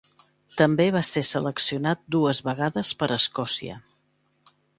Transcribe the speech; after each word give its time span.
També 0.61 0.87
va 0.95 1.03
ser 1.09 1.21
seleccionat 1.31 2.01
dues 2.17 2.41
vegades 2.49 2.93
per 3.03 3.11
Escòcia. 3.19 3.79